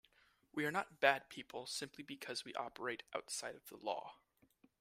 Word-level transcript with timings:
We 0.51 0.65
are 0.65 0.71
not 0.71 0.99
bad 0.99 1.29
people 1.29 1.67
simply 1.67 2.03
because 2.03 2.43
we 2.43 2.55
operate 2.55 3.03
outside 3.13 3.53
of 3.53 3.67
the 3.67 3.77
law. 3.77 4.15